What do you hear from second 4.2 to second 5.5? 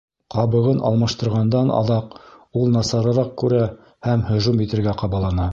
һөжүм итергә ҡабалана.